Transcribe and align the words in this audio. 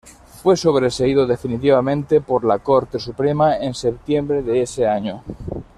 Fue 0.41 0.57
sobreseído 0.57 1.27
definitivamente 1.27 2.21
por 2.21 2.43
la 2.43 2.57
Corte 2.57 2.97
Suprema 2.97 3.57
en 3.57 3.75
septiembre 3.75 4.41
de 4.41 4.63
ese 4.63 4.87
año. 4.87 5.21